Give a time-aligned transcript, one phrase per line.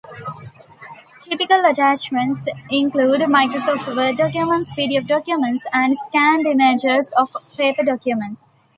[1.29, 8.51] Typical attachments include Microsoft Word documents, pdf documents and scanned images of paper documents.